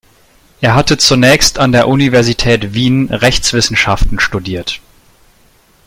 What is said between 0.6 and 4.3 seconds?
Er hatte zunächst an der Universität Wien Rechtswissenschaften